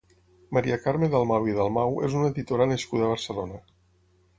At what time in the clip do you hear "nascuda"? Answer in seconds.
2.75-3.09